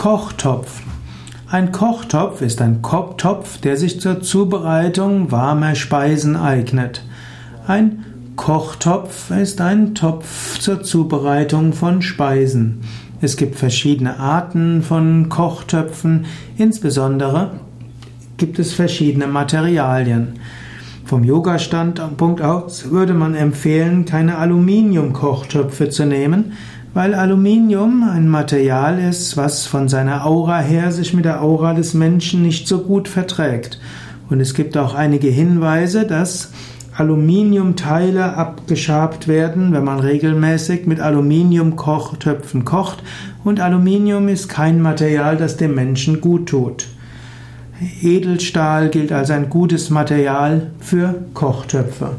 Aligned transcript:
Kochtopf. 0.00 0.80
Ein 1.50 1.72
Kochtopf 1.72 2.40
ist 2.40 2.62
ein 2.62 2.80
Topf, 2.80 3.58
der 3.58 3.76
sich 3.76 4.00
zur 4.00 4.22
Zubereitung 4.22 5.30
warmer 5.30 5.74
Speisen 5.74 6.36
eignet. 6.36 7.04
Ein 7.66 8.06
Kochtopf 8.34 9.30
ist 9.30 9.60
ein 9.60 9.94
Topf 9.94 10.58
zur 10.58 10.82
Zubereitung 10.82 11.74
von 11.74 12.00
Speisen. 12.00 12.80
Es 13.20 13.36
gibt 13.36 13.56
verschiedene 13.56 14.18
Arten 14.18 14.82
von 14.82 15.28
Kochtöpfen, 15.28 16.24
insbesondere 16.56 17.60
gibt 18.38 18.58
es 18.58 18.72
verschiedene 18.72 19.26
Materialien. 19.26 20.40
Vom 21.10 21.24
Yoga-Standpunkt 21.24 22.40
aus 22.40 22.92
würde 22.92 23.14
man 23.14 23.34
empfehlen, 23.34 24.04
keine 24.04 24.38
Aluminium-Kochtöpfe 24.38 25.88
zu 25.88 26.06
nehmen, 26.06 26.52
weil 26.94 27.14
Aluminium 27.14 28.08
ein 28.08 28.28
Material 28.28 29.00
ist, 29.00 29.36
was 29.36 29.66
von 29.66 29.88
seiner 29.88 30.24
Aura 30.24 30.60
her 30.60 30.92
sich 30.92 31.12
mit 31.12 31.24
der 31.24 31.42
Aura 31.42 31.74
des 31.74 31.94
Menschen 31.94 32.42
nicht 32.42 32.68
so 32.68 32.82
gut 32.82 33.08
verträgt. 33.08 33.80
Und 34.28 34.38
es 34.38 34.54
gibt 34.54 34.76
auch 34.76 34.94
einige 34.94 35.26
Hinweise, 35.26 36.06
dass 36.06 36.52
Aluminiumteile 36.96 38.36
abgeschabt 38.36 39.26
werden, 39.26 39.72
wenn 39.72 39.82
man 39.82 39.98
regelmäßig 39.98 40.86
mit 40.86 41.00
Aluminiumkochtöpfen 41.00 42.64
kocht. 42.64 43.02
Und 43.42 43.58
Aluminium 43.58 44.28
ist 44.28 44.48
kein 44.48 44.80
Material, 44.80 45.36
das 45.36 45.56
dem 45.56 45.74
Menschen 45.74 46.20
gut 46.20 46.48
tut. 46.50 46.86
Edelstahl 48.02 48.88
gilt 48.88 49.12
als 49.12 49.30
ein 49.30 49.48
gutes 49.48 49.90
Material 49.90 50.70
für 50.80 51.14
Kochtöpfe. 51.34 52.16